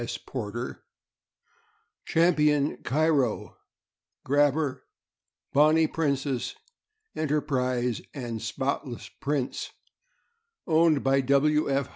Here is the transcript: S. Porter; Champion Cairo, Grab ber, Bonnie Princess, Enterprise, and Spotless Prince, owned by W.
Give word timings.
S. 0.01 0.17
Porter; 0.17 0.83
Champion 2.05 2.77
Cairo, 2.77 3.57
Grab 4.25 4.55
ber, 4.55 4.83
Bonnie 5.53 5.85
Princess, 5.85 6.55
Enterprise, 7.15 8.01
and 8.11 8.41
Spotless 8.41 9.11
Prince, 9.21 9.69
owned 10.65 11.03
by 11.03 11.21
W. 11.21 11.69